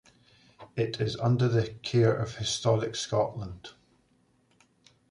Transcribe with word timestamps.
It 0.75 0.99
is 0.99 1.15
under 1.17 1.47
the 1.47 1.75
care 1.83 2.11
of 2.11 2.37
Historic 2.37 2.95
Scotland. 2.95 3.69